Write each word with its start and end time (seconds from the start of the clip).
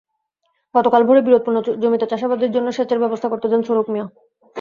গতকাল 0.75 1.01
ভোরে 1.07 1.21
বিরোধপূর্ণ 1.21 1.57
জমিতে 1.83 2.05
চাষবাসের 2.11 2.53
জন্য 2.55 2.67
সেচের 2.71 3.01
ব্যবস্থা 3.03 3.27
করতে 3.29 3.47
যান 3.51 3.61
ছুরুক 3.67 3.87
মিয়া। 3.93 4.07